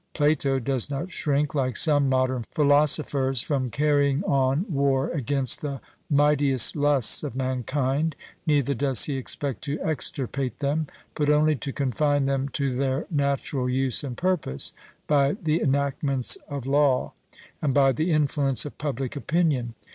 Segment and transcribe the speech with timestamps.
[0.15, 6.75] Plato does not shrink, like some modern philosophers, from 'carrying on war against the mightiest
[6.75, 8.15] lusts of mankind;'
[8.47, 13.69] neither does he expect to extirpate them, but only to confine them to their natural
[13.69, 14.73] use and purpose,
[15.05, 17.13] by the enactments of law,
[17.61, 19.75] and by the influence of public opinion.